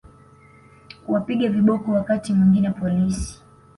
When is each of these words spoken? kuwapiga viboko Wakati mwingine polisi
kuwapiga 1.05 1.49
viboko 1.49 1.91
Wakati 1.91 2.33
mwingine 2.33 2.69
polisi 2.69 3.31